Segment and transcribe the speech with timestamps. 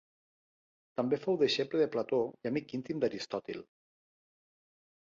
[1.01, 3.65] També fou deixeble de Plató i amic íntim d'Aristòtil.